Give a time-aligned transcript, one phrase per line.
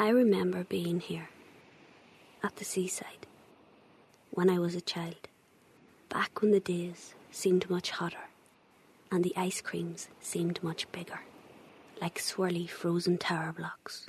[0.00, 1.28] I remember being here,
[2.44, 3.26] at the seaside,
[4.30, 5.26] when I was a child,
[6.08, 8.28] back when the days seemed much hotter
[9.10, 11.22] and the ice creams seemed much bigger,
[12.00, 14.08] like swirly frozen tower blocks,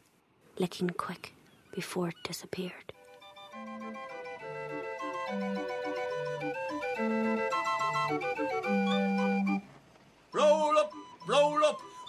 [0.60, 1.34] licking quick
[1.74, 2.94] before it disappeared.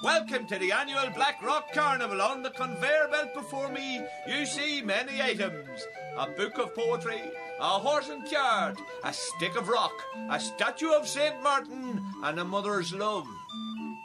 [0.03, 2.23] Welcome to the annual Black Rock Carnival.
[2.23, 5.86] On the conveyor belt before me, you see many items
[6.17, 7.21] a book of poetry,
[7.61, 9.93] a horse and cart, a stick of rock,
[10.31, 11.43] a statue of St.
[11.43, 13.27] Martin, and a mother's love.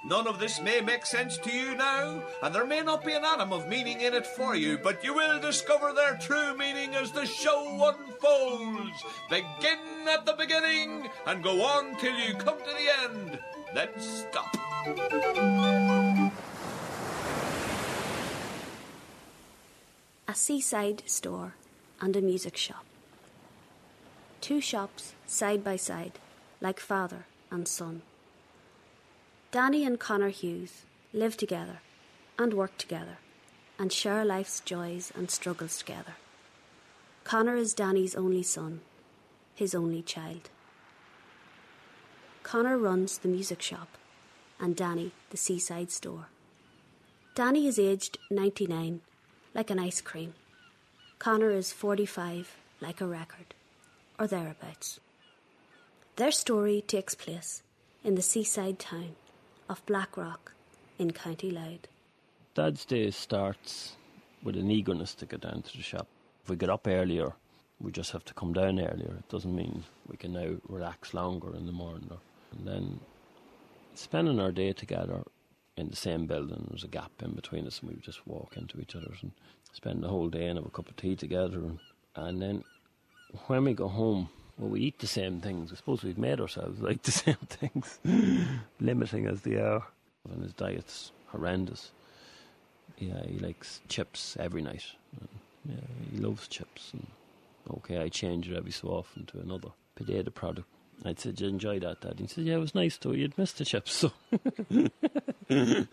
[0.04, 3.24] None of this may make sense to you now, and there may not be an
[3.24, 7.12] atom of meaning in it for you, but you will discover their true meaning as
[7.12, 9.02] the show unfolds.
[9.30, 13.40] Begin at the beginning and go on till you come to the end.
[13.74, 14.56] Then stop.
[20.36, 21.54] A seaside store
[22.02, 22.84] and a music shop.
[24.42, 26.20] Two shops side by side,
[26.60, 28.02] like father and son.
[29.52, 30.82] Danny and Connor Hughes
[31.14, 31.80] live together
[32.38, 33.18] and work together
[33.80, 36.16] and share life's joys and struggles together.
[37.24, 38.82] Connor is Danny's only son,
[39.56, 40.50] his only child.
[42.44, 43.88] Connor runs the music shop
[44.60, 46.28] and Danny the seaside store.
[47.36, 49.00] Danny is aged 99,
[49.56, 50.34] like an ice cream.
[51.18, 53.56] Connor is 45, like a record,
[54.20, 55.00] or thereabouts.
[56.18, 57.64] Their story takes place
[58.04, 59.16] in the seaside town
[59.70, 60.52] of Blackrock
[61.00, 61.88] in County Louth.
[62.54, 63.94] Dad's day starts
[64.44, 66.08] with an eagerness to get down to the shop.
[66.44, 67.34] If we get up earlier,
[67.82, 69.16] we just have to come down earlier.
[69.20, 72.12] It doesn't mean we can now relax longer in the morning.
[72.52, 73.00] And then
[73.94, 75.24] spending our day together
[75.78, 78.56] in the same building, there's a gap in between us, and we would just walk
[78.56, 79.32] into each other's and
[79.74, 81.58] spend the whole day and have a cup of tea together.
[81.58, 81.80] And,
[82.16, 82.64] and then
[83.48, 85.72] when we go home, well, we eat the same things.
[85.72, 88.00] I suppose we've made ourselves like the same things,
[88.80, 89.84] limiting as they are.
[90.32, 91.92] And his diet's horrendous.
[92.98, 94.86] Yeah, he likes chips every night.
[95.68, 95.76] Yeah,
[96.12, 96.92] he loves chips.
[96.94, 97.06] And
[97.78, 100.68] okay, I change it every so often to another potato product.
[101.04, 102.20] I'd said, you enjoy that, Dad?
[102.20, 103.12] He said, yeah, it was nice though.
[103.12, 104.12] You'd missed the chips, so.
[105.50, 105.88] and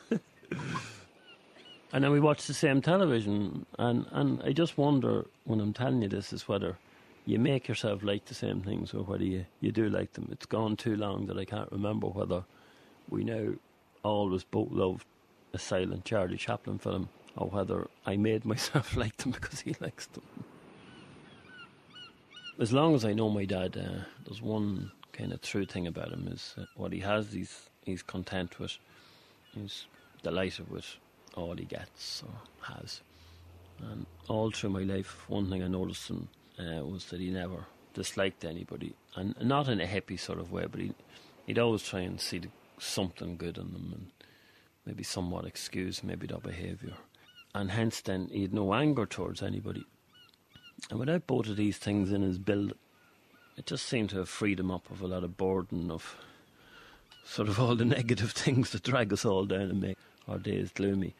[1.92, 6.08] then we watched the same television, and, and I just wonder when I'm telling you
[6.08, 6.78] this is whether
[7.26, 10.28] you make yourself like the same things or whether you, you do like them.
[10.32, 12.44] It's gone too long that I can't remember whether
[13.08, 13.54] we now
[14.02, 15.04] always both loved
[15.52, 20.06] a silent Charlie Chaplin film or whether I made myself like them because he likes
[20.06, 20.22] them.
[22.62, 26.12] As long as I know my dad, uh, there's one kind of true thing about
[26.12, 28.78] him is what he has, he's, he's content with.
[29.52, 29.86] He's
[30.22, 30.86] delighted with
[31.34, 32.32] all he gets or
[32.72, 33.00] has.
[33.80, 37.66] And all through my life, one thing I noticed him uh, was that he never
[37.94, 40.94] disliked anybody, and not in a hippie sort of way, but he,
[41.48, 42.48] he'd always try and see the,
[42.78, 44.06] something good in them and
[44.86, 46.94] maybe somewhat excuse maybe their behaviour.
[47.56, 49.84] And hence, then, he had no anger towards anybody.
[50.90, 52.74] And without both of these things in his build,
[53.56, 56.16] it just seemed to have freed him up of a lot of burden of
[57.24, 59.96] sort of all the negative things that drag us all down and make
[60.28, 61.14] our days gloomy.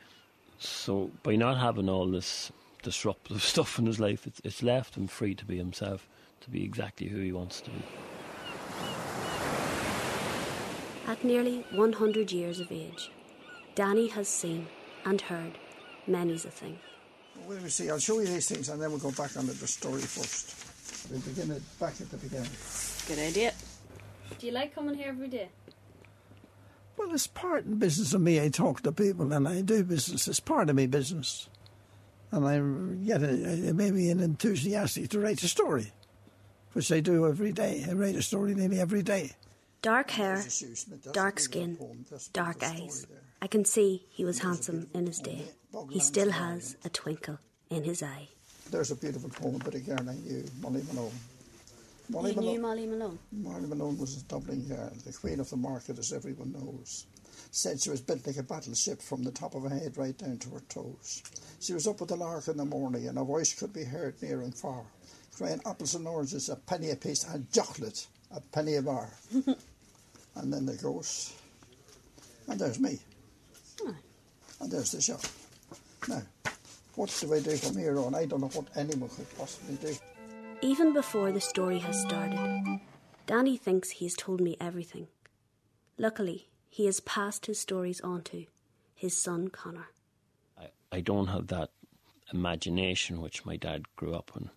[0.59, 2.53] So, by not having all this
[2.83, 6.09] disruptive stuff in his life, it's, it's left him free to be himself,
[6.41, 7.83] to be exactly who he wants to be.
[11.07, 13.11] At nearly 100 years of age,
[13.75, 14.69] Danny has seen
[15.05, 15.59] and heard
[16.07, 16.79] many's a thing.
[17.47, 17.91] Well, we see.
[17.91, 21.11] I'll show you these things and then we'll go back on the story first.
[21.11, 22.51] We'll begin it back at the beginning.
[23.09, 23.53] Good idea.
[24.39, 25.49] Do you like coming here every day?
[26.97, 28.41] Well, it's part of business of me.
[28.41, 30.29] I talk to people and I do business.
[30.29, 31.49] It's part of me business.
[32.31, 35.93] And I get a, a, maybe an enthusiastic to write a story,
[36.73, 37.85] which I do every day.
[37.89, 39.33] I write a story nearly every day.
[39.83, 40.45] Dark hair,
[41.13, 41.77] dark skin,
[42.33, 43.05] dark eyes.
[43.41, 45.43] I can see he was handsome in his day.
[45.91, 48.29] He still has a twinkle in his eye.
[48.71, 51.11] There's a beautiful poem about a girl I knew, Molly Malone.
[52.09, 53.19] Molly you Malone, knew Molly Malone?
[53.33, 57.07] Molly Malone was a Dublin girl, the queen of the market, as everyone knows.
[57.51, 60.39] Said she was built like a battleship from the top of her head right down
[60.39, 61.23] to her toes.
[61.61, 64.23] She was up with the lark in the morning, and her voice could be heard
[64.23, 64.85] near and far,
[65.37, 69.11] crying apples and oranges, a penny a piece, and chocolate, a penny a bar.
[70.37, 71.35] and then the ghost.
[72.49, 72.99] And there's me.
[73.83, 73.95] Oh.
[74.61, 75.21] And there's the shop.
[76.09, 76.23] Now,
[76.95, 78.15] what do I do from here on?
[78.15, 79.95] I don't know what anyone could possibly do.
[80.61, 82.81] Even before the story has started,
[83.27, 85.09] Danny thinks he's told me everything.
[85.99, 88.47] Luckily, he has passed his stories on to
[88.95, 89.89] his son Connor.
[90.59, 91.71] I, I don't have that
[92.33, 94.51] imagination which my dad grew up on.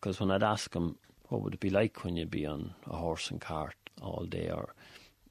[0.00, 2.96] Because when I'd ask him, what would it be like when you'd be on a
[2.96, 4.74] horse and cart all day or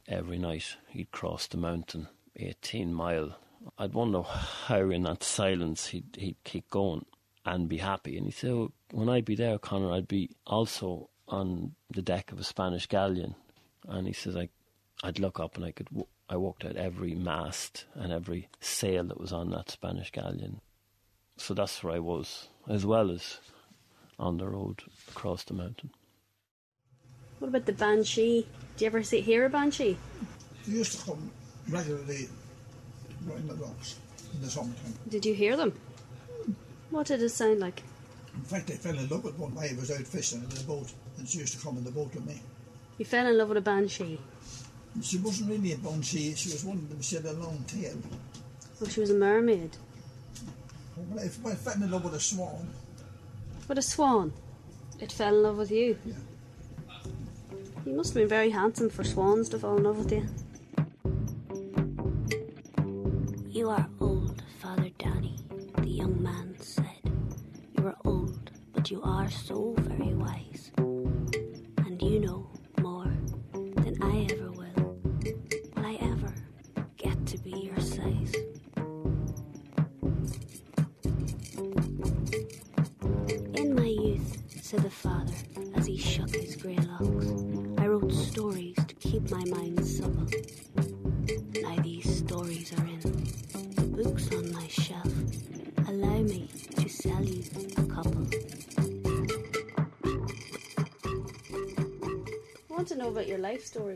[0.07, 3.37] every night he'd cross the mountain 18 mile.
[3.77, 7.05] I'd wonder how in that silence he'd, he'd keep going
[7.45, 8.17] and be happy.
[8.17, 12.31] And he said oh, when I'd be there Connor, I'd be also on the deck
[12.31, 13.35] of a Spanish galleon.
[13.87, 14.49] And he says I,
[15.03, 15.87] I'd look up and I could
[16.29, 20.59] I walked out every mast and every sail that was on that Spanish galleon.
[21.37, 23.39] So that's where I was as well as
[24.19, 25.91] on the road across the mountain.
[27.39, 28.47] What about the banshee?
[28.75, 29.97] Do you ever see hear a banshee?
[30.65, 31.31] They used to come
[31.69, 32.29] regularly
[33.27, 33.99] around the rocks
[34.33, 34.93] in the summertime.
[35.09, 35.73] Did you hear them?
[36.89, 37.83] What did it sound like?
[38.35, 39.57] In fact, I fell in love with one.
[39.57, 42.13] I was out fishing in the boat, and she used to come in the boat
[42.13, 42.41] with me.
[42.97, 44.19] You fell in love with a banshee.
[45.01, 46.33] She wasn't really a banshee.
[46.35, 47.01] She was one of them.
[47.01, 47.97] She had a long tail.
[48.81, 49.75] Oh, she was a mermaid.
[50.95, 52.69] Well, I fell in love with a swan.
[53.67, 54.33] With a swan?
[54.99, 55.97] It fell in love with you?
[56.05, 56.13] Yeah.
[57.87, 60.27] You must have been very handsome for swans to fall in love with you.
[63.47, 65.39] You are old, Father Danny,
[65.77, 66.99] the young man said.
[67.77, 70.69] You are old, but you are so very wise.
[70.77, 72.46] And you know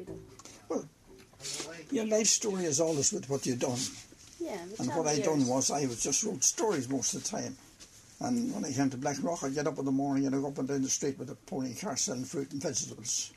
[0.07, 0.63] your life story.
[0.69, 0.85] Well,
[1.91, 3.79] your life story is always with what you've done.
[4.39, 7.29] Yeah, And what I me done was I was just wrote stories most of the
[7.29, 7.55] time.
[8.21, 10.49] And when I came to Blackrock, I'd get up in the morning and I'd go
[10.49, 13.31] up and down the street with a pony car selling fruit and vegetables.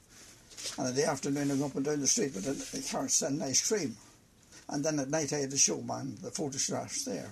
[0.79, 3.09] And in the afternoon, I'd go up and down the street with a, a car
[3.09, 3.97] selling ice cream.
[4.69, 7.31] And then at night, I had the showman, the photographs there.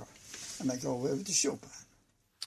[0.60, 1.60] And I go away with the showman.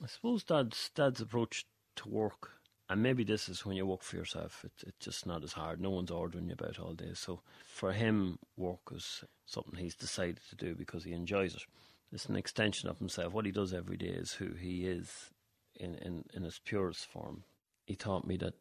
[0.04, 1.66] I suppose Dad's Dad's approach
[1.98, 2.52] to work,
[2.90, 4.64] and maybe this is when you work for yourself.
[4.64, 5.82] It, it's just not as hard.
[5.82, 7.12] No one's ordering you about all day.
[7.14, 11.64] So for him, work is something he's decided to do because he enjoys it.
[12.12, 13.34] It's an extension of himself.
[13.34, 15.32] What he does every day is who he is
[15.76, 17.44] in, in, in his purest form.
[17.88, 18.54] He taught me that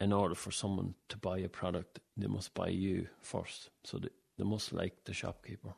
[0.00, 3.70] in order for someone to buy a product, they must buy you first.
[3.84, 5.74] So they, they must like the shopkeeper,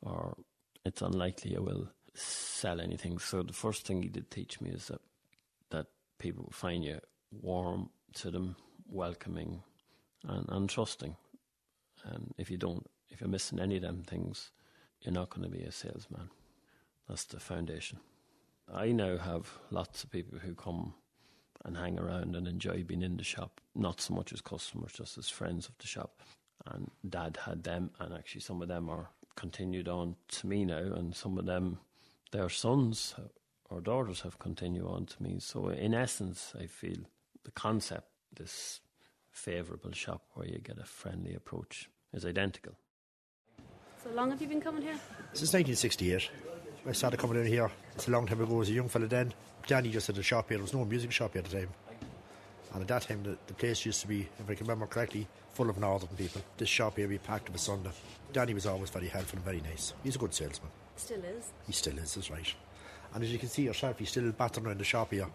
[0.00, 0.36] or
[0.84, 3.18] it's unlikely I will sell anything.
[3.18, 5.00] So the first thing he did teach me is that
[5.70, 5.86] that
[6.18, 7.00] people will find you
[7.42, 8.56] warm to them,
[8.88, 9.62] welcoming,
[10.24, 11.16] and, and trusting.
[12.04, 14.50] And if you don't, if you're missing any of them things,
[15.02, 16.30] you're not going to be a salesman.
[17.08, 17.98] That's the foundation.
[18.72, 20.94] I now have lots of people who come
[21.64, 25.18] and hang around and enjoy being in the shop, not so much as customers, just
[25.18, 26.22] as friends of the shop.
[26.66, 30.78] And Dad had them, and actually some of them are continued on to me now,
[30.78, 31.78] and some of them,
[32.32, 33.14] their sons
[33.70, 35.38] or daughters have continued on to me.
[35.38, 36.98] So in essence, I feel
[37.46, 38.80] the concept, this
[39.30, 42.72] favourable shop where you get a friendly approach, is identical.
[44.02, 44.98] So long have you been coming here?
[45.32, 46.30] Since 1968.
[46.88, 47.70] I started coming down here.
[47.94, 49.32] It's a long time ago as a young fella then.
[49.66, 50.58] Danny just had a shop here.
[50.58, 51.68] There was no music shop here at the time.
[52.72, 55.26] And at that time, the, the place used to be, if I can remember correctly,
[55.54, 56.42] full of northern people.
[56.56, 57.90] This shop here would be packed of a Sunday.
[58.32, 59.94] Danny was always very helpful and very nice.
[60.04, 60.70] He's a good salesman.
[60.96, 61.52] Still is.
[61.66, 62.52] He still is, that's right.
[63.14, 65.26] And as you can see yourself, he's still battering around the shop here.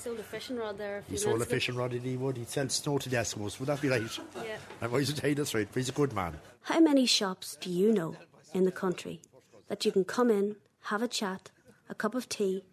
[0.00, 2.16] He sold a fishing rod there a few He sold a fishing rod in he
[2.16, 2.38] would.
[2.38, 3.60] He'd sell snow to the Eskimos.
[3.60, 4.18] Would that be right?
[4.36, 4.56] Yeah.
[4.80, 6.40] I'm always tell you that's right, but he's a good man.
[6.62, 8.16] How many shops do you know
[8.54, 9.20] in the country
[9.68, 11.50] that you can come in, have a chat,
[11.90, 12.64] a cup of tea,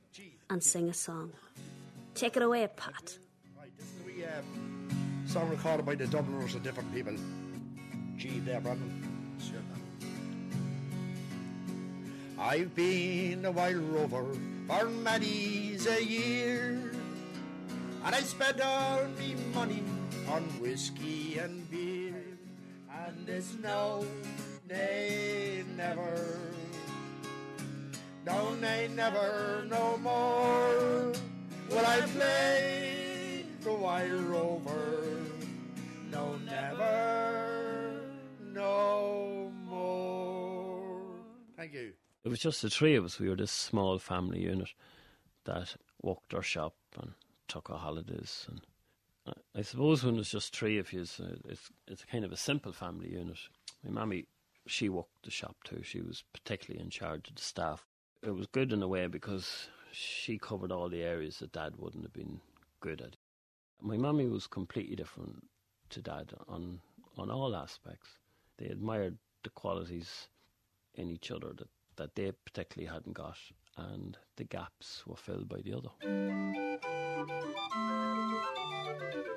[0.50, 1.34] and sing a song?
[2.16, 3.18] Take it away, Pat.
[3.60, 7.16] Right, this is a wee um, song recorded by the Dubliners and different people.
[8.16, 9.04] Gee, there, Brandon.
[12.40, 14.26] I've been a wild rover
[14.68, 16.92] for many's a year,
[18.08, 19.84] and I spent all me money
[20.30, 22.24] on whiskey and beer,
[22.90, 24.06] and there's no,
[24.70, 26.40] nay, never,
[28.26, 31.12] no, nay, never, no more
[31.70, 35.04] will I play the wild rover.
[36.10, 38.00] No, never,
[38.54, 41.02] no more.
[41.58, 41.92] Thank you.
[42.24, 43.20] It was just the three of us.
[43.20, 44.70] We were this small family unit
[45.44, 47.12] that walked our shop and
[47.48, 48.48] took our holidays.
[48.50, 48.62] And
[49.56, 52.38] I- suppose when it's just three of you, it's, uh, it's it's kind of a
[52.38, 53.38] simple family unit.
[53.84, 54.28] My mammy,
[54.66, 55.82] she worked the shop too.
[55.84, 57.86] She was particularly in charge of the staff.
[58.22, 62.04] It was good in a way because she covered all the areas that Dad wouldn't
[62.04, 62.42] have been
[62.80, 63.16] good at.
[63.82, 65.48] My mummy was completely different
[65.90, 66.82] to Dad on
[67.18, 68.10] on all aspects.
[68.58, 70.28] They admired the qualities
[70.96, 73.38] in each other that, that they particularly hadn't got,
[73.78, 75.90] and the gaps were filled by the other.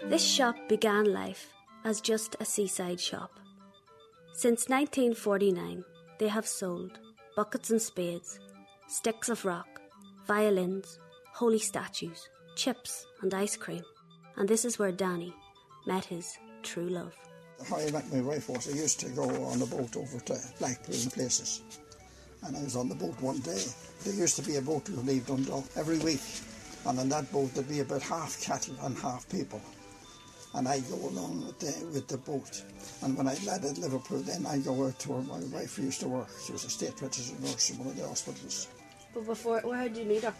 [0.09, 1.53] This shop began life
[1.85, 3.39] as just a seaside shop.
[4.33, 5.85] Since 1949,
[6.19, 6.99] they have sold
[7.37, 8.39] buckets and spades,
[8.89, 9.81] sticks of rock,
[10.27, 10.99] violins,
[11.35, 13.83] holy statues, chips, and ice cream.
[14.37, 15.35] And this is where Danny
[15.87, 17.15] met his true love.
[17.69, 20.39] How I met my wife was I used to go on a boat over to
[20.59, 21.63] Blackpool and places.
[22.43, 23.63] And I was on the boat one day.
[24.05, 26.23] There used to be a boat would leave Dundalk every week.
[26.87, 29.61] And on that boat there'd be about half cattle and half people.
[30.55, 32.63] And I'd go along with the, with the boat.
[33.03, 36.09] And when I landed Liverpool, then I'd go out to where my wife used to
[36.09, 36.29] work.
[36.45, 38.69] She was a state registered nurse in one of the hospitals.
[39.15, 40.35] But before, where did you meet her?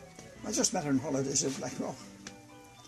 [0.47, 1.95] I just met her on holidays in Blackrock.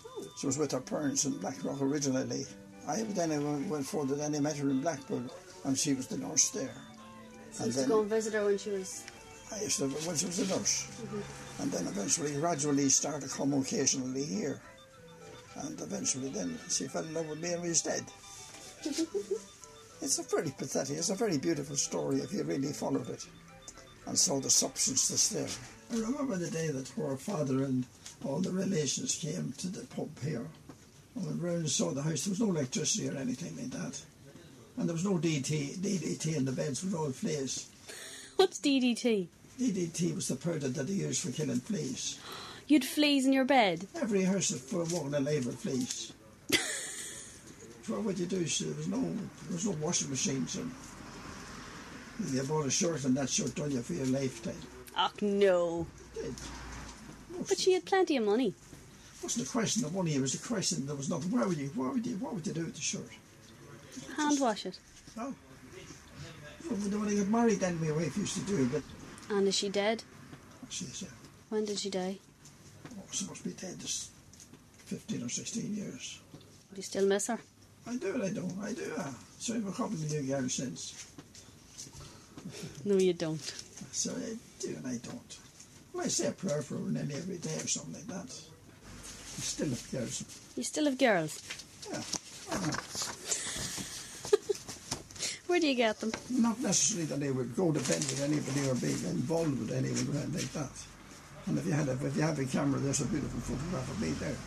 [0.05, 0.27] Oh.
[0.37, 2.45] She was with her parents in Blackrock originally.
[2.87, 5.23] I then I went, further, then I met her in Blackpool,
[5.63, 6.75] and she was the nurse there.
[7.53, 9.03] So you used to go and visit her when she was.
[9.51, 11.61] I used to when she was a nurse, mm-hmm.
[11.61, 14.59] and then eventually, gradually, started to come occasionally here,
[15.61, 18.03] and eventually, then she fell in love with me and we was dead.
[20.01, 20.97] it's a very pathetic.
[20.97, 23.23] It's a very beautiful story if you really followed it,
[24.07, 25.47] and saw the substance that's there.
[25.91, 27.85] I remember the day that her father and
[28.25, 30.47] all the relations came to the pub here.
[31.15, 32.25] And went round and saw the house.
[32.25, 34.01] There was no electricity or anything like that.
[34.77, 37.67] And there was no DT, DDT in the beds with all fleas.
[38.37, 39.27] What's DDT?
[39.59, 42.19] DDT was the powder that they used for killing fleas.
[42.67, 43.87] You'd fleas in your bed.
[44.01, 46.13] Every house is full of walking alive with fleas.
[47.83, 50.71] so what would you do, so there was no there was no washing machines and
[52.31, 54.55] you bought a shirt and that shirt done you for your lifetime.
[54.97, 55.87] Oh no.
[57.47, 58.53] But she had plenty of money.
[59.21, 61.31] wasn't a question of money, it was a question there was nothing.
[61.31, 63.09] Why would you what would you what would you do with the shirt?
[64.17, 64.79] Hand wash it.
[65.17, 65.33] No.
[66.69, 68.83] When I got married then my wife used to do it, but
[69.35, 70.03] And is she dead?
[70.69, 71.09] she said,
[71.49, 72.17] When did she die?
[72.97, 74.09] oh, she must be dead this
[74.85, 76.19] fifteen or sixteen years.
[76.71, 77.39] Do you still miss her?
[77.85, 78.57] I do I don't.
[78.61, 78.91] I do.
[78.97, 81.05] Uh, so I've couple of new since.
[82.85, 83.41] No, you don't.
[83.91, 85.37] So I do and I don't.
[85.99, 88.31] I say a prayer for her nearly every day or something like that.
[88.31, 90.23] I still have girls.
[90.55, 91.39] You still have girls.
[91.91, 92.01] Yeah.
[95.53, 95.59] I don't know.
[95.59, 96.11] Where do you get them?
[96.41, 100.15] Not necessarily that they would go to bed with anybody or be involved with anyone
[100.15, 100.71] or anything like that.
[101.45, 104.01] And if you had a, if you have a camera, there's a beautiful photograph of
[104.01, 104.37] me there.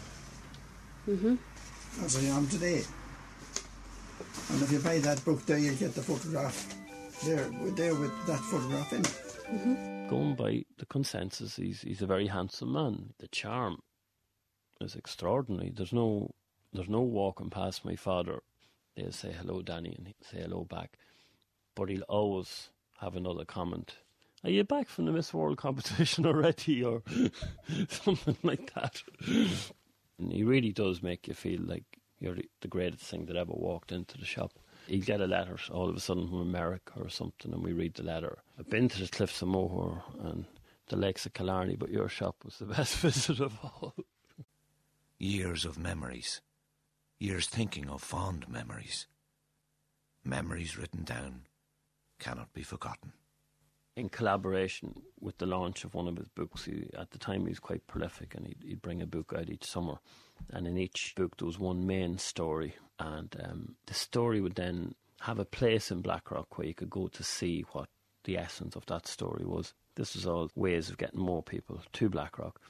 [1.08, 2.04] Mm-hmm.
[2.04, 2.82] As I am today.
[4.50, 6.74] And if you buy that book there, you get the photograph
[7.24, 10.10] there, with- there with that photograph in it.
[10.10, 13.12] Going by the consensus, he's he's a very handsome man.
[13.18, 13.82] The charm
[14.80, 15.70] is extraordinary.
[15.70, 16.34] There's no
[16.72, 18.40] there's no walking past my father.
[18.96, 20.96] They'll say hello, Danny, and he'll say hello back.
[21.74, 23.96] But he'll always have another comment.
[24.42, 27.02] Are you back from the Miss World competition already, or
[27.88, 29.02] something like that?
[30.18, 31.84] And he really does make you feel like
[32.20, 34.52] you're the- greatest thing that ever walked into the shop.
[34.88, 37.94] You get a letter all of a sudden from America or something, and we read
[37.94, 38.38] the letter.
[38.58, 40.46] I've been to the Cliffs of Moher and
[40.88, 43.94] the Lakes of Killarney, but your shop was the best visit of all.
[45.18, 46.40] Years of memories.
[47.18, 49.06] Years thinking of fond memories.
[50.24, 51.46] Memories written down
[52.18, 53.12] cannot be forgotten.
[53.96, 56.66] in collaboration with the launch of one of his books.
[56.66, 59.48] He, at the time, he was quite prolific, and he'd, he'd bring a book out
[59.48, 59.98] each summer.
[60.50, 64.94] And in each book, there was one main story, and um, the story would then
[65.20, 67.88] have a place in Blackrock where you could go to see what
[68.24, 69.72] the essence of that story was.
[69.94, 72.60] This was all ways of getting more people to Blackrock.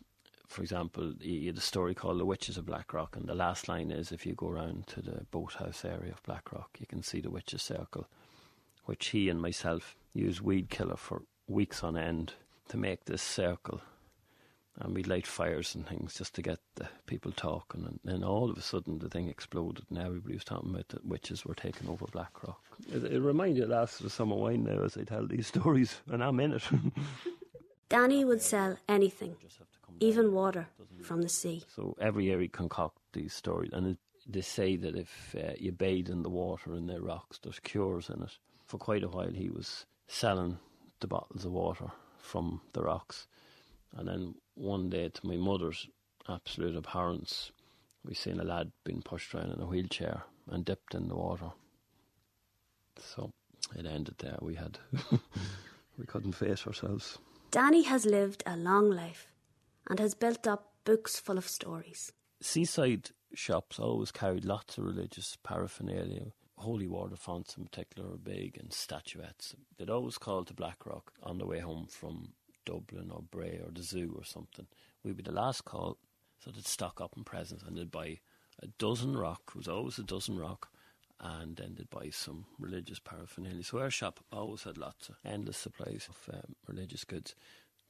[0.47, 3.91] For example, you had a story called The Witches of Blackrock, and the last line
[3.91, 7.31] is if you go around to the boathouse area of Blackrock, you can see the
[7.31, 8.07] Witches' Circle
[8.87, 12.33] which he and myself used weed killer for weeks on end
[12.69, 13.83] to make this circle.
[14.79, 17.85] And we'd light fires and things just to get the people talking.
[17.87, 21.07] And then all of a sudden the thing exploded and everybody was talking about that
[21.07, 22.61] witches were taking over Blackrock.
[22.93, 25.47] It, it reminds you of last of the summer wine now as I tell these
[25.55, 26.62] stories, and I'm in it.
[27.88, 29.37] Danny would sell anything,
[30.00, 30.69] even water
[31.03, 31.65] from the sea.
[31.75, 33.99] So every year he concoct these stories, and it,
[34.29, 38.11] they say that if uh, you bathe in the water in the rocks, there's cures
[38.11, 38.38] in it.
[38.67, 40.59] For quite a while, he was selling
[41.00, 43.26] the bottles of water from the rocks,
[43.97, 45.88] and then one day, to my mother's
[46.29, 47.53] absolute abhorrence,
[48.05, 51.50] we seen a lad being pushed around in a wheelchair and dipped in the water.
[52.99, 53.31] So
[53.76, 54.38] it ended there.
[54.41, 54.79] We had
[55.99, 57.19] we couldn't face ourselves.
[57.50, 59.33] Danny has lived a long life,
[59.88, 62.12] and has built up books full of stories.
[62.40, 66.33] Seaside shops always carried lots of religious paraphernalia.
[66.59, 69.55] Holy water fonts in particular were big and statuettes.
[69.76, 72.33] They'd always call to Blackrock on the way home from
[72.64, 74.66] Dublin or Bray or the zoo or something.
[75.05, 75.99] We'd be the last call,
[76.38, 78.19] so they'd stock up in presents and they'd buy
[78.62, 80.69] a dozen rock, it was always a dozen rock,
[81.21, 83.62] and then they'd buy some religious paraphernalia.
[83.62, 87.35] So our shop always had lots of endless supplies of um, religious goods.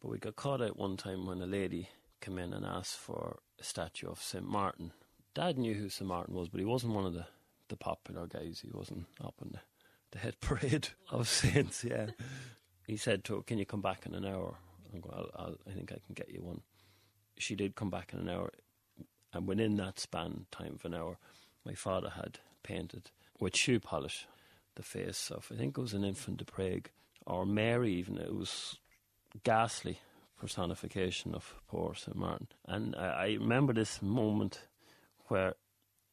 [0.07, 1.89] But we got caught out one time when a lady
[2.21, 4.45] came in and asked for a statue of St.
[4.45, 4.93] Martin.
[5.35, 6.07] Dad knew who St.
[6.07, 7.27] Martin was, but he wasn't one of the,
[7.67, 8.61] the popular guys.
[8.63, 9.59] He wasn't up in the,
[10.13, 12.11] the head parade of saints, yeah.
[12.87, 14.55] he said to her, Can you come back in an hour?
[14.95, 16.61] I go, I'll, I'll, I think I can get you one.
[17.37, 18.53] She did come back in an hour,
[19.33, 21.19] and within that span time of an hour,
[21.65, 23.11] my father had painted
[23.41, 24.29] with shoe polish
[24.77, 26.91] the face of, I think it was an infant de Prague,
[27.27, 28.19] or Mary even.
[28.19, 28.79] It was
[29.43, 30.01] ghastly
[30.39, 32.17] personification of poor St.
[32.17, 32.49] Martin.
[32.67, 34.61] And I, I remember this moment
[35.29, 35.55] where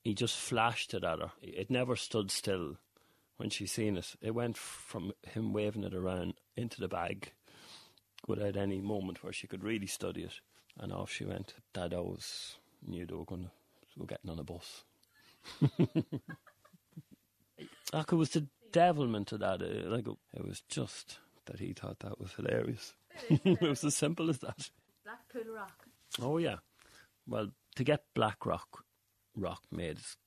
[0.04, 1.32] he just flashed it at her.
[1.42, 2.78] It never stood still
[3.38, 4.16] when she seen it.
[4.22, 7.32] It went from him waving it around into the bag
[8.28, 10.40] without any moment where she could really study it.
[10.78, 11.54] And off she went.
[11.74, 13.52] Dad always knew they were going to
[14.00, 14.84] go getting on a bus.
[17.94, 19.62] like it was the devilment of that.
[19.62, 22.94] Uh, like it was just that he thought that was hilarious.
[23.30, 24.70] it was as simple as that.
[25.04, 25.88] Blackpool Rock.
[26.22, 26.58] Oh yeah.
[27.28, 28.84] Well, to get black rock
[29.36, 30.18] rock made is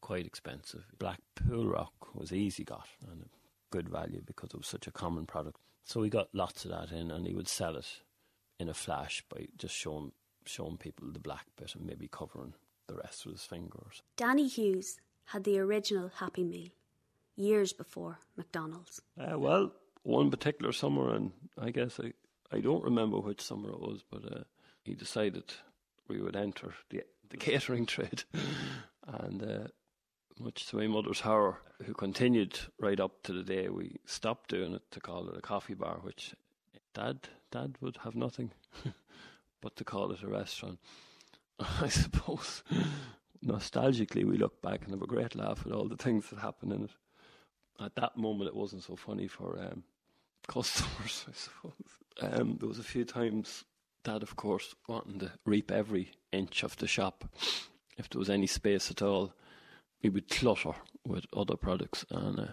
[0.00, 0.84] quite expensive.
[0.98, 3.28] Blackpool rock was easy got and
[3.70, 5.58] good value because it was such a common product.
[5.84, 7.86] So we got lots of that in, and he would sell it
[8.58, 10.12] in a flash by just showing
[10.44, 12.54] showing people the black bit and maybe covering
[12.86, 14.02] the rest with his fingers.
[14.16, 16.70] Danny Hughes had the original Happy Meal
[17.34, 19.02] years before McDonald's.
[19.18, 19.72] Uh, well,
[20.04, 22.12] one particular summer, and I guess I,
[22.52, 24.44] I don't remember which summer it was, but uh,
[24.82, 25.44] he decided
[26.08, 28.24] we would enter the the catering trade,
[29.06, 29.66] and uh,
[30.38, 34.74] much to my mother's horror, who continued right up to the day we stopped doing
[34.74, 36.34] it to call it a coffee bar, which
[36.94, 38.52] Dad Dad would have nothing
[39.60, 40.78] but to call it a restaurant.
[41.80, 42.62] I suppose
[43.44, 46.72] nostalgically we look back and have a great laugh at all the things that happened
[46.72, 46.90] in it.
[47.78, 49.84] At that moment, it wasn't so funny for um,
[50.46, 51.72] customers, I suppose.
[52.20, 53.64] Um, there was a few times
[54.06, 57.24] Dad, of course, wanting to reap every inch of the shop.
[57.98, 59.32] If there was any space at all,
[60.00, 62.46] we would clutter with other products, and uh,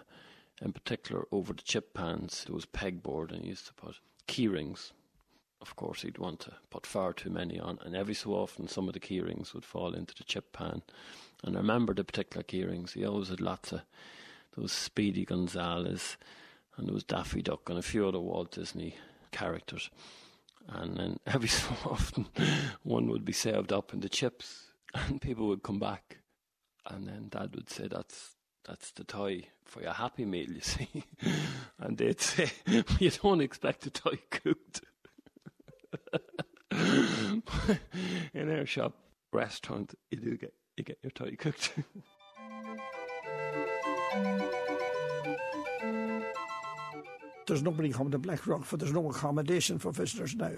[0.60, 4.48] in particular over the chip pans, there was pegboard, and he used to put key
[4.48, 4.92] rings.
[5.60, 8.88] Of course, he'd want to put far too many on, and every so often, some
[8.88, 10.82] of the key rings would fall into the chip pan.
[11.44, 12.94] And I remember the particular key rings.
[12.94, 13.82] He always had lots of
[14.56, 16.16] those Speedy Gonzales,
[16.76, 18.96] and there was Daffy Duck, and a few other Walt Disney
[19.30, 19.90] characters.
[20.68, 22.26] And then every so often
[22.82, 26.18] one would be served up in the chips and people would come back.
[26.86, 31.04] And then dad would say that's that's the toy for your happy meal you see.
[31.78, 32.50] And they'd say
[32.98, 34.82] you don't expect a toy cooked.
[38.34, 38.94] In our shop
[39.32, 41.72] restaurant you do get you get your toy cooked
[47.46, 50.52] There's nobody coming to Blackrock for there's no accommodation for visitors now.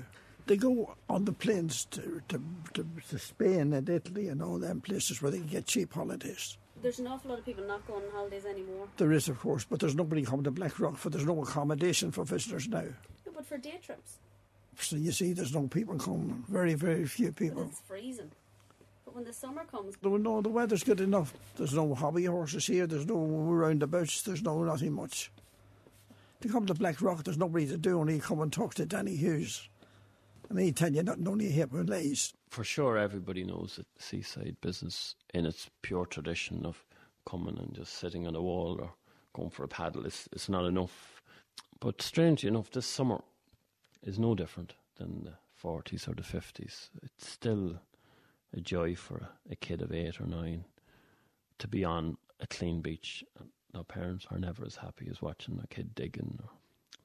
[0.46, 2.40] They go on the planes to, to,
[2.74, 6.56] to, to Spain and Italy and all them places where they can get cheap holidays.
[6.80, 8.86] There's an awful lot of people not going on holidays anymore.
[8.98, 12.22] There is, of course, but there's nobody coming to Blackrock for there's no accommodation for
[12.24, 12.82] visitors now.
[13.26, 14.18] No, but for day trips.
[14.78, 16.44] So you see, there's no people coming.
[16.48, 17.62] Very, very few But people.
[17.64, 18.30] it's freezing.
[19.04, 21.32] But when the summer comes, No, no, the weather's good enough.
[21.56, 22.86] There's no hobby horses here.
[22.86, 24.22] There's no roundabouts.
[24.22, 25.32] There's no nothing much.
[26.42, 27.98] To come to Blackrock, there's nobody to do.
[27.98, 29.68] Only come and talk to Danny Hughes,
[30.48, 31.26] and he tell you nothing.
[31.26, 32.32] Only hip and lays.
[32.50, 36.84] for sure everybody knows that seaside business in its pure tradition of
[37.28, 38.92] coming and just sitting on a wall or
[39.34, 41.22] going for a paddle is it's not enough.
[41.80, 43.20] But strangely enough, this summer
[44.02, 46.90] is no different than the forties or the fifties.
[47.02, 47.80] It's still
[48.54, 50.64] a joy for a, a kid of eight or nine
[51.58, 53.24] to be on a clean beach.
[53.38, 56.48] And their parents are never as happy as watching a kid digging or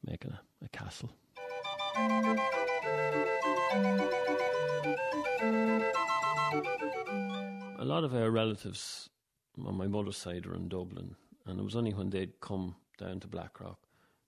[0.05, 1.11] making a, a castle.
[7.77, 9.09] a lot of our relatives
[9.65, 13.19] on my mother's side are in Dublin, and it was only when they'd come down
[13.19, 13.79] to Blackrock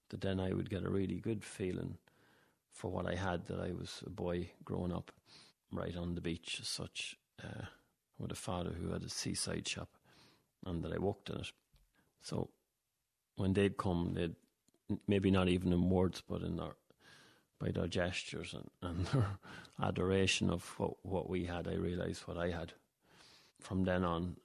[0.10, 1.98] that then I would get a really good feeling
[2.74, 5.12] for what I had that I was a boy growing up
[5.72, 7.68] right on the beach as such, uh,
[8.20, 9.92] with a father who had a seaside shop
[10.66, 11.52] and that I worked in it.
[12.24, 12.50] So
[13.36, 14.36] when they'd come, they'd
[15.08, 16.76] maybe not even in words, but in their
[17.60, 19.38] by their gestures and, and their
[19.82, 22.74] adoration of what, what we had, I realised what I had.
[23.62, 24.36] From then on,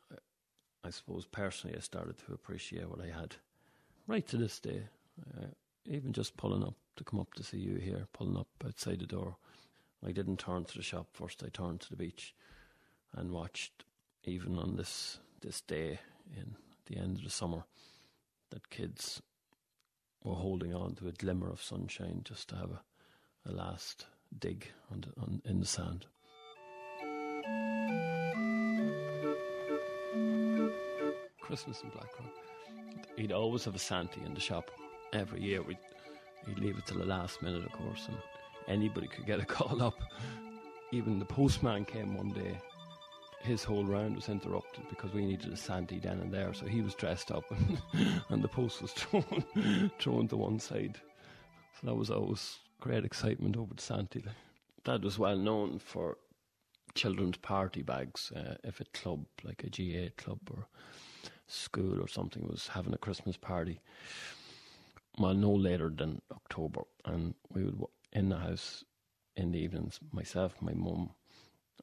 [0.85, 3.35] I suppose personally, I started to appreciate what I had.
[4.07, 4.83] Right to this day,
[5.37, 5.47] uh,
[5.87, 9.07] even just pulling up to come up to see you here, pulling up outside the
[9.07, 9.37] door.
[10.07, 12.35] I didn't turn to the shop first, I turned to the beach
[13.17, 13.85] and watched,
[14.25, 15.99] even on this, this day
[16.37, 16.55] in
[16.89, 17.65] the end of the summer,
[18.51, 19.23] that kids
[20.25, 22.81] were holding on to a glimmer of sunshine just to have a,
[23.49, 24.07] a last
[24.39, 26.07] dig on the, on, in the sand.
[31.41, 32.31] Christmas in Blackrock.
[33.17, 34.71] He'd always have a Santa in the shop
[35.13, 35.63] every year.
[35.63, 35.79] We'd,
[36.47, 38.19] he'd leave it till the last minute, of course, and
[38.69, 39.95] anybody could get a call up.
[40.93, 42.59] Even the postman came one day.
[43.41, 46.83] His whole round was interrupted because we needed a Santa then and there, so he
[46.83, 47.81] was dressed up and,
[48.29, 49.45] and the post was thrown,
[49.99, 51.01] thrown to one side.
[51.81, 54.21] So that was always great excitement over the Santa.
[54.85, 56.19] Dad was well known for
[56.95, 58.33] children's party bags.
[58.35, 60.67] Uh, if a club, like a GAA club or
[61.47, 63.81] school or something, was having a Christmas party,
[65.19, 68.85] well, no later than October, and we would in the house
[69.37, 70.01] in the evenings.
[70.13, 71.11] Myself, my mum,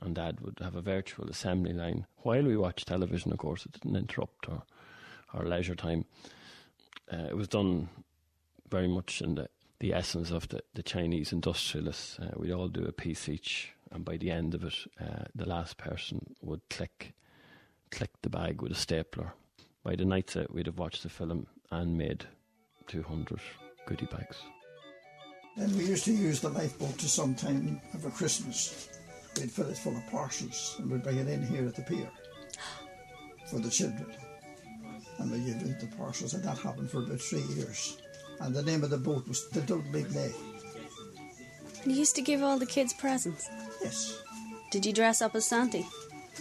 [0.01, 3.31] and Dad would have a virtual assembly line while we watched television.
[3.31, 4.63] Of course, it didn't interrupt our
[5.33, 6.05] our leisure time.
[7.11, 7.89] Uh, it was done
[8.69, 12.17] very much in the the essence of the, the Chinese industrialists.
[12.17, 15.47] Uh, we'd all do a piece each, and by the end of it, uh, the
[15.47, 17.13] last person would click
[17.91, 19.33] click the bag with a stapler.
[19.83, 22.25] By the night out, we'd have watched the film and made
[22.87, 23.39] 200
[23.85, 24.37] goodie bags.
[25.55, 28.89] Then we used to use the lifeboat to some time of a Christmas.
[29.37, 32.09] We'd fill it full of parcels and we'd bring it in here at the pier
[33.47, 34.07] for the children.
[35.19, 37.97] And we'd give it the parcels, and that happened for about three years
[38.39, 40.31] and the name of the boat was the Dudley Blay.
[41.83, 43.49] And you used to give all the kids presents?
[43.81, 44.21] Yes.
[44.71, 45.83] Did you dress up as Santa?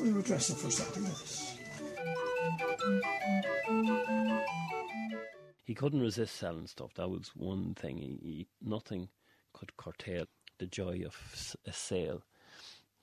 [0.01, 1.59] We were dressed up for Santa, yes.
[5.65, 6.95] He couldn't resist selling stuff.
[6.95, 7.99] That was one thing.
[7.99, 9.09] He, he nothing
[9.53, 10.27] could curtail
[10.59, 12.23] the joy of a sale.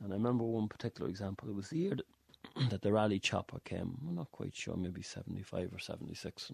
[0.04, 1.50] And I remember one particular example.
[1.50, 3.98] It was the year that, that the Raleigh chopper came.
[4.08, 6.52] I'm not quite sure, maybe 75 or 76.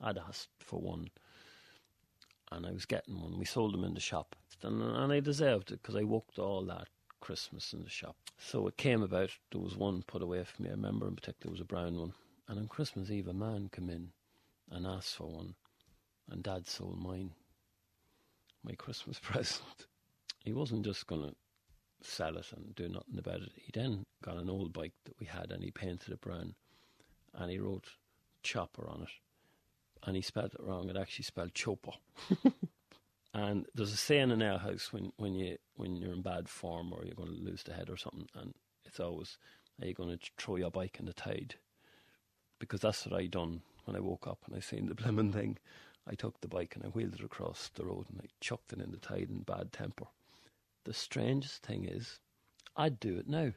[0.00, 1.10] I'd asked for one
[2.52, 3.38] and I was getting one.
[3.38, 6.64] We sold them in the shop, and, and I deserved it because I worked all
[6.66, 6.88] that
[7.20, 8.16] Christmas in the shop.
[8.38, 9.30] So it came about.
[9.50, 10.68] There was one put away for me.
[10.68, 12.12] I remember in particular it was a brown one.
[12.48, 14.10] And on Christmas Eve, a man came in
[14.70, 15.54] and asked for one,
[16.30, 17.30] and Dad sold mine.
[18.62, 19.86] My Christmas present.
[20.44, 21.34] He wasn't just going to
[22.02, 23.52] sell it and do nothing about it.
[23.56, 26.54] He then got an old bike that we had and he painted it brown,
[27.34, 27.88] and he wrote
[28.42, 29.10] chopper on it
[30.06, 30.88] and he spelled it wrong.
[30.88, 31.92] It actually spelled chopper.
[33.34, 36.92] and there's a saying in our house when, when you when you're in bad form
[36.92, 38.54] or you're going to lose the head or something, and
[38.84, 39.36] it's always
[39.80, 41.56] are you going to throw your bike in the tide?
[42.58, 45.58] Because that's what I done when I woke up and I seen the blimmin' thing.
[46.08, 48.80] I took the bike and I wheeled it across the road and I chucked it
[48.80, 50.06] in the tide in bad temper.
[50.86, 52.20] The strangest thing is,
[52.76, 53.50] I'd do it now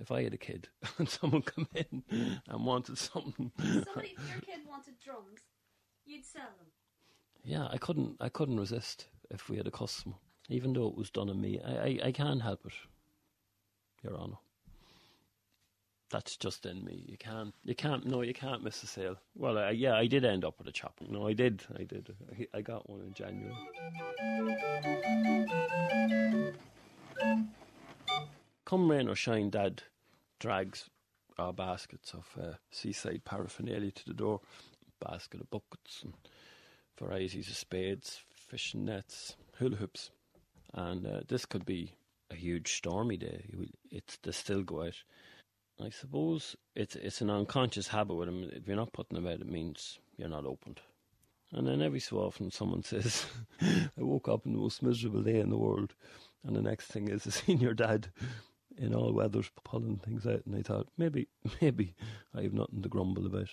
[0.00, 2.04] if I had a kid and someone come in
[2.48, 3.50] and wanted something.
[3.58, 5.40] Somebody, if your kid wanted drums,
[6.06, 6.68] you'd sell them.
[7.42, 8.18] Yeah, I couldn't.
[8.20, 10.14] I couldn't resist if we had a customer,
[10.48, 11.60] even though it was done on me.
[11.60, 12.72] I, I, I can't help it,
[14.04, 14.38] Your Honour.
[16.12, 17.04] That's just in me.
[17.08, 17.54] You can't.
[17.64, 18.04] You can't.
[18.04, 19.16] No, you can't miss a sale.
[19.34, 21.06] Well, yeah, I did end up with a chopper.
[21.08, 21.62] No, I did.
[21.74, 22.14] I did.
[22.30, 23.56] I, I got one in January.
[28.66, 29.82] Come rain or shine, Dad
[30.38, 30.90] drags
[31.38, 34.40] our baskets of uh, seaside paraphernalia to the door.
[35.00, 36.12] Basket of buckets and
[36.98, 40.10] varieties of spades, fishing nets, hula hoops.
[40.74, 41.92] And uh, this could be
[42.30, 43.46] a huge stormy day.
[43.90, 45.02] It's they still go out.
[45.80, 48.50] I suppose it's it's an unconscious habit with them.
[48.52, 50.80] If you're not putting them out, it means you're not opened.
[51.52, 53.26] And then every so often someone says,
[53.60, 55.94] I woke up in the most miserable day in the world.
[56.44, 58.08] And the next thing is, I seen your dad
[58.78, 61.28] in all weathers pulling things out, and I thought maybe
[61.60, 61.94] maybe
[62.34, 63.50] I have nothing to grumble about.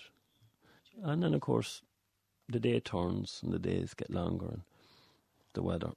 [1.02, 1.82] And then of course
[2.48, 4.62] the day turns and the days get longer and
[5.52, 5.92] the weather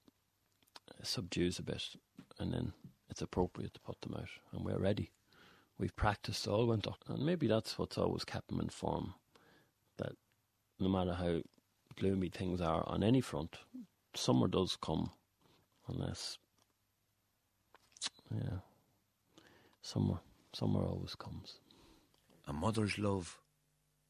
[1.02, 1.84] subdues a bit,
[2.40, 2.74] and then
[3.10, 5.12] it's appropriate to put them out, and we're ready.
[5.80, 9.16] We've practiced all winter, and maybe that's what's always kept them in form.
[9.98, 10.14] That
[10.80, 11.42] no matter how
[11.96, 13.58] gloomy things are on any front,
[14.16, 15.12] summer does come,
[15.88, 16.38] unless
[18.32, 18.60] yeah
[19.84, 20.20] Summer,
[20.54, 21.60] summer always comes.
[22.48, 23.38] A mother's love,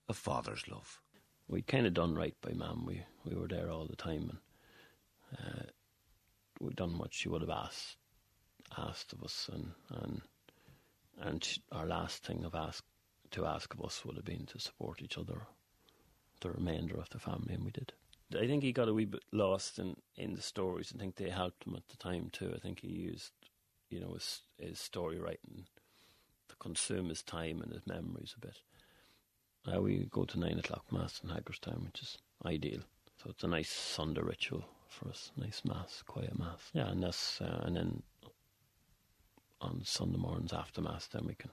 [0.08, 1.02] a father's love.
[1.48, 2.86] We kind of done right by Mam.
[2.86, 4.40] We we were there all the time,
[5.32, 5.64] and uh,
[6.62, 7.98] we done what she would have asked
[8.78, 10.22] asked of us, and and
[11.22, 12.84] and she, our last thing of ask
[13.32, 15.42] to ask of us would have been to support each other,
[16.42, 17.94] the remainder of the family, and we did.
[18.40, 20.92] I think he got a wee bit lost in, in the stories.
[20.96, 22.52] I think they helped him at the time too.
[22.56, 23.32] I think he used,
[23.90, 25.66] you know, his, his story writing
[26.50, 28.58] to consume his time and his memories a bit.
[29.72, 32.82] Uh, we go to nine o'clock mass in Haggardstown, which is ideal.
[33.24, 35.32] So it's a nice Sunday ritual for us.
[35.38, 36.70] Nice mass, quiet mass.
[36.74, 38.04] Yeah, and that's uh, and then
[39.64, 41.50] on Sunday mornings after mass, then we can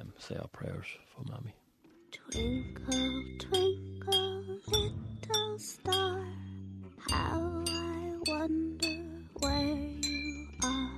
[0.00, 1.54] um, say our prayers for Mammy.
[2.12, 6.24] Twinkle, twinkle, little star,
[7.10, 9.04] how I wonder
[9.40, 10.90] where you are.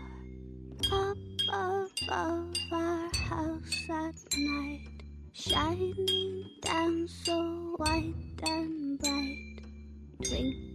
[0.92, 1.16] Up
[1.48, 9.60] above our house at night, shining down so white and bright.
[10.22, 10.69] Twinkle,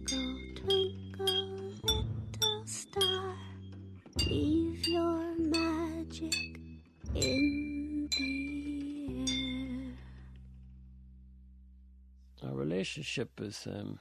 [13.06, 13.98] relationship is um,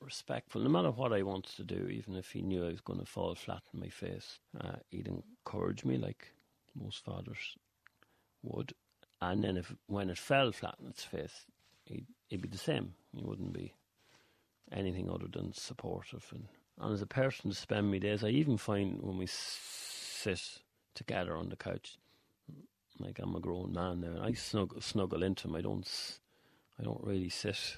[0.00, 0.60] respectful.
[0.60, 3.06] No matter what I wanted to do, even if he knew I was going to
[3.06, 6.32] fall flat on my face, uh, he'd encourage me like
[6.80, 7.56] most fathers
[8.42, 8.72] would.
[9.20, 11.46] And then if when it fell flat on its face,
[11.86, 12.94] he'd, he'd be the same.
[13.16, 13.74] He wouldn't be
[14.70, 16.24] anything other than supportive.
[16.32, 16.46] And,
[16.80, 20.60] and as a person to spend my days, I even find when we sit
[20.94, 21.98] together on the couch,
[23.00, 25.56] like I'm a grown man now, and I snuggle, snuggle into him.
[25.56, 26.18] I don't,
[26.78, 27.76] I don't really sit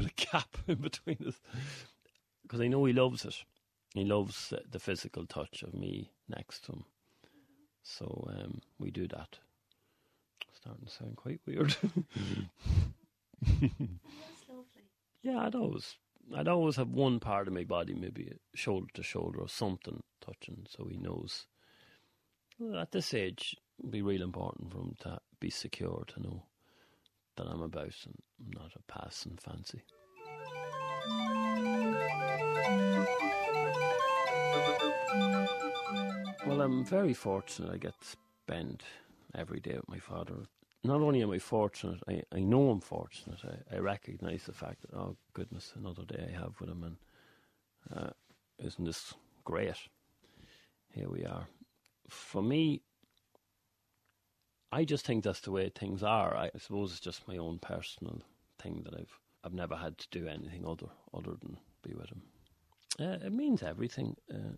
[0.00, 1.40] with a gap in between us
[2.42, 3.36] because I know he loves it.
[3.94, 6.84] He loves the physical touch of me next to him.
[7.82, 9.38] So um, we do that.
[10.54, 11.74] Starting to sound quite weird.
[13.42, 14.84] That's lovely.
[15.22, 15.96] Yeah, I'd always,
[16.36, 20.66] I'd always have one part of my body, maybe shoulder to shoulder or something touching,
[20.68, 21.46] so he knows.
[22.58, 26.42] Well, At this age, it'd be real important for him to be secure, to know
[27.40, 29.82] that I'm about and I'm not a passing fancy.
[36.46, 37.72] Well, I'm very fortunate.
[37.72, 38.82] I get to spend
[39.34, 40.34] every day with my father.
[40.84, 43.40] Not only am I fortunate, I, I know I'm fortunate.
[43.44, 46.96] I, I recognise the fact that, oh, goodness, another day I have with him, and
[47.96, 48.10] uh,
[48.58, 49.76] isn't this great?
[50.94, 51.46] Here we are.
[52.08, 52.82] For me,
[54.72, 56.36] I just think that's the way things are.
[56.36, 58.22] I suppose it's just my own personal
[58.58, 62.22] thing that I've I've never had to do anything other other than be with him.
[62.98, 64.16] Uh, it means everything.
[64.32, 64.56] Uh,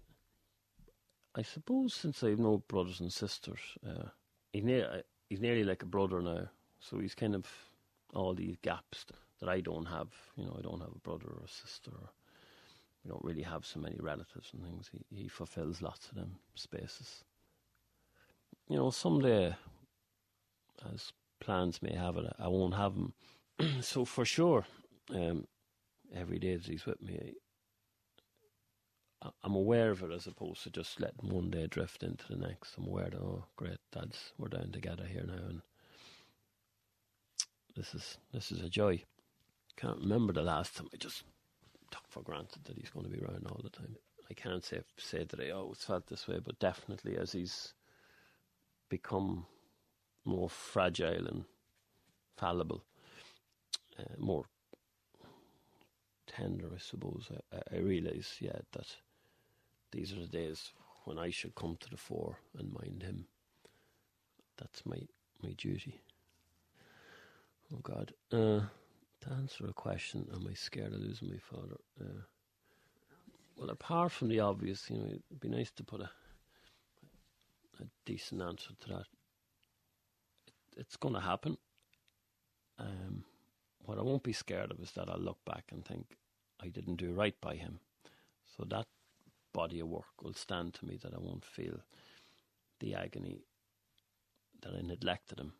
[1.34, 4.08] I suppose since I've no brothers and sisters, uh,
[4.52, 6.48] he's, near, he's nearly like a brother now.
[6.80, 7.46] So he's kind of
[8.12, 9.06] all these gaps
[9.40, 10.08] that I don't have.
[10.36, 11.90] You know, I don't have a brother or a sister.
[11.92, 12.10] Or
[13.02, 14.90] we don't really have so many relatives and things.
[14.92, 17.24] He, he fulfills lots of them spaces.
[18.68, 19.54] You know, someday,
[20.92, 23.12] as plans may have it, I won't have him.
[23.82, 24.66] so for sure,
[25.14, 25.46] um,
[26.14, 27.34] every day that he's with me,
[29.44, 32.76] I'm aware of it as opposed to just letting one day drift into the next.
[32.76, 35.62] I'm aware that oh, great, Dad's we're down together here now, and
[37.76, 39.02] this is this is a joy.
[39.76, 41.22] Can't remember the last time I just
[41.90, 43.96] took for granted that he's going to be around all the time.
[44.28, 47.74] I can't say say that I always felt this way, but definitely as he's
[48.88, 49.46] become
[50.24, 51.44] more fragile and
[52.36, 52.84] fallible,
[53.98, 54.44] uh, more
[56.26, 57.28] tender, I suppose.
[57.52, 58.96] I, I- realise, yeah, that
[59.90, 60.72] these are the days
[61.04, 63.26] when I should come to the fore and mind him.
[64.56, 64.98] That's my
[65.42, 66.00] my duty.
[67.72, 68.12] Oh God.
[68.32, 68.60] Uh,
[69.22, 71.76] to answer a question, am I scared of losing my father?
[72.00, 72.22] Uh,
[73.56, 76.10] well, apart from the obvious, you know, it'd be nice to put a
[77.80, 79.06] a decent answer to that.
[80.72, 81.56] It, it's going to happen.
[82.78, 83.24] Um,
[83.84, 86.16] what I won't be scared of is that I'll look back and think
[86.60, 87.80] I didn't do right by him.
[88.56, 88.86] So that
[89.52, 91.80] body of work will stand to me that I won't feel
[92.80, 93.42] the agony
[94.62, 95.52] that I neglected him.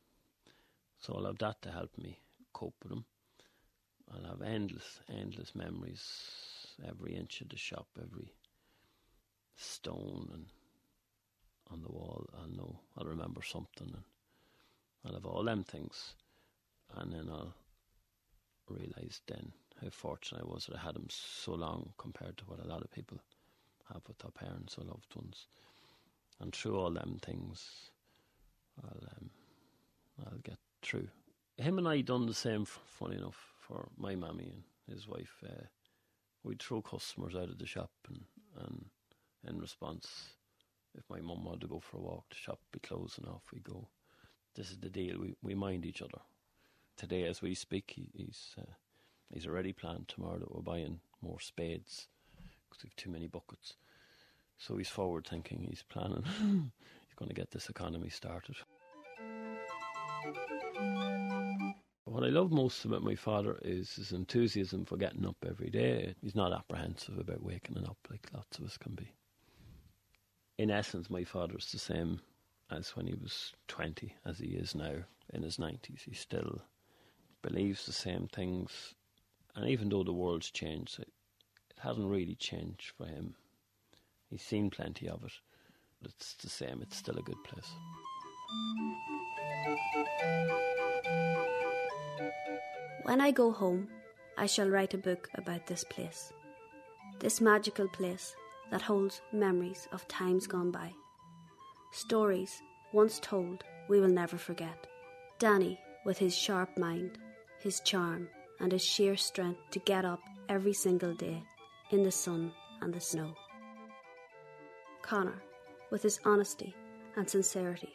[0.98, 2.18] So I'll have that to help me
[2.52, 3.04] cope with him.
[4.12, 6.02] I'll have endless, endless memories,
[6.86, 8.32] every inch of the shop, every
[9.56, 10.46] stone and
[11.70, 12.28] on the wall.
[12.38, 14.04] I'll know, I'll remember something, and
[15.04, 16.14] I'll have all them things,
[16.96, 17.54] and then I'll
[18.68, 22.64] realise then how fortunate I was that I had them so long compared to what
[22.64, 23.18] a lot of people
[23.92, 25.46] have with their parents or loved ones.
[26.40, 27.90] And through all them things,
[28.82, 29.30] I'll um,
[30.24, 31.08] I'll get through.
[31.56, 32.64] Him and I done the same.
[32.64, 35.66] Funny enough, for my mammy and his wife, uh,
[36.42, 38.24] we'd throw customers out of the shop, and
[38.60, 38.86] and
[39.46, 40.34] in response,
[40.94, 43.26] if my mum wanted to go for a walk, the shop would be closed and
[43.28, 43.88] off we go.
[44.54, 45.18] This is the deal.
[45.18, 46.20] We we mind each other.
[46.96, 48.72] Today, as we speak, he, he's uh,
[49.32, 52.08] he's already planned tomorrow that we're buying more spades
[52.68, 53.74] because we've too many buckets.
[54.58, 55.66] So he's forward thinking.
[55.68, 56.24] He's planning.
[57.06, 58.56] he's going to get this economy started.
[62.04, 66.14] What I love most about my father is his enthusiasm for getting up every day.
[66.20, 69.10] He's not apprehensive about waking up like lots of us can be.
[70.58, 72.20] In essence, my father's the same
[72.72, 76.02] as when he was 20 as he is now in his 90s.
[76.04, 76.62] He still
[77.42, 78.94] believes the same things.
[79.54, 81.08] And even though the world's changed, it,
[81.70, 83.34] it hasn't really changed for him.
[84.30, 85.32] He's seen plenty of it.
[86.00, 87.70] But it's the same, it's still a good place.
[93.04, 93.88] When I go home,
[94.38, 96.32] I shall write a book about this place.
[97.20, 98.34] This magical place
[98.70, 100.92] that holds memories of times gone by.
[101.92, 104.86] Stories once told we will never forget.
[105.38, 107.18] Danny, with his sharp mind,
[107.60, 108.28] his charm,
[108.60, 111.42] and his sheer strength to get up every single day
[111.90, 112.50] in the sun
[112.80, 113.34] and the snow.
[115.02, 115.42] Connor,
[115.90, 116.74] with his honesty
[117.16, 117.94] and sincerity,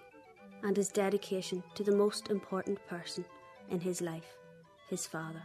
[0.62, 3.26] and his dedication to the most important person
[3.70, 4.38] in his life
[4.90, 5.42] his father.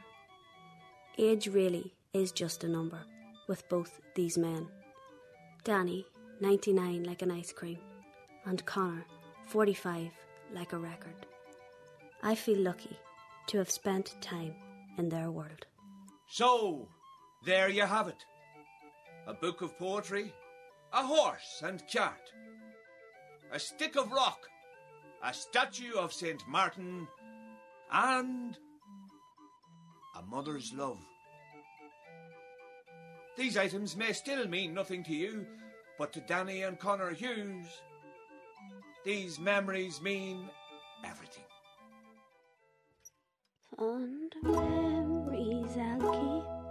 [1.19, 3.01] Age really is just a number
[3.49, 4.69] with both these men.
[5.65, 6.07] Danny,
[6.41, 7.79] 99 like an ice cream,
[8.45, 9.05] and Connor,
[9.47, 10.11] 45
[10.55, 11.27] like a record.
[12.23, 12.97] I feel lucky
[13.49, 14.55] to have spent time
[14.99, 15.67] in their world.
[16.29, 16.89] So,
[17.45, 18.25] there you have it.
[19.27, 20.33] A book of poetry,
[20.93, 22.33] a horse and cart,
[23.53, 24.41] a stick of rock,
[25.23, 26.43] a statue of St.
[26.49, 27.07] Martin,
[27.93, 28.57] and
[30.19, 30.99] a mother's love.
[33.37, 35.47] These items may still mean nothing to you,
[35.99, 37.67] but to Danny and Connor Hughes,
[39.05, 40.49] these memories mean
[41.05, 41.45] everything.
[43.77, 46.62] Fond memories I'll keep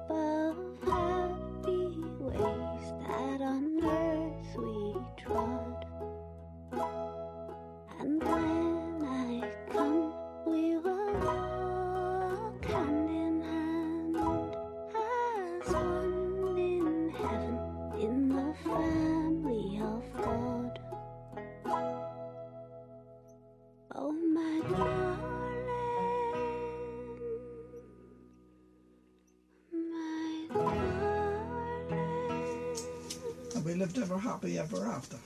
[33.98, 35.18] lived ever happy ever after.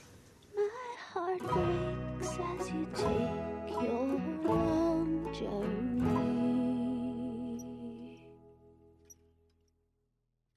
[0.55, 5.85] my heart breaks as you take your long journey.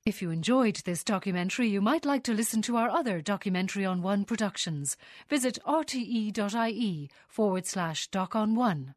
[0.06, 4.00] If you enjoyed this documentary, you might like to listen to our other Documentary on
[4.00, 4.96] One productions.
[5.28, 8.94] Visit rte.ie forward slash doc on one.